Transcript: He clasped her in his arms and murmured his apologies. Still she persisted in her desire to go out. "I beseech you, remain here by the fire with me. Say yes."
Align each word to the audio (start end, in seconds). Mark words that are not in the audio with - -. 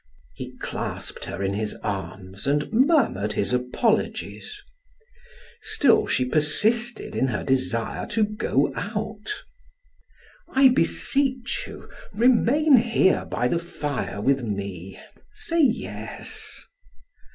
He 0.33 0.57
clasped 0.57 1.25
her 1.25 1.43
in 1.43 1.53
his 1.53 1.75
arms 1.83 2.47
and 2.47 2.73
murmured 2.73 3.33
his 3.33 3.53
apologies. 3.53 4.59
Still 5.61 6.07
she 6.07 6.25
persisted 6.25 7.15
in 7.15 7.27
her 7.27 7.43
desire 7.43 8.07
to 8.07 8.23
go 8.23 8.73
out. 8.75 9.31
"I 10.49 10.69
beseech 10.69 11.65
you, 11.67 11.87
remain 12.15 12.77
here 12.77 13.25
by 13.25 13.47
the 13.47 13.59
fire 13.59 14.19
with 14.19 14.41
me. 14.43 14.99
Say 15.33 15.61
yes." 15.61 16.65